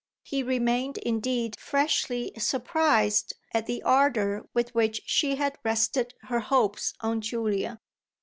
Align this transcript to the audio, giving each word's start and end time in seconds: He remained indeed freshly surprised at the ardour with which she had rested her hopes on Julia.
He 0.23 0.41
remained 0.41 0.97
indeed 0.97 1.59
freshly 1.59 2.31
surprised 2.35 3.35
at 3.53 3.67
the 3.67 3.83
ardour 3.83 4.49
with 4.51 4.73
which 4.73 5.03
she 5.05 5.35
had 5.35 5.59
rested 5.63 6.15
her 6.23 6.39
hopes 6.39 6.95
on 7.01 7.21
Julia. 7.21 7.79